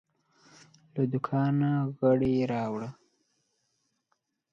له 0.93 1.03
دوکانه 1.11 1.71
غیړي 1.97 2.35
راوړه 2.51 2.89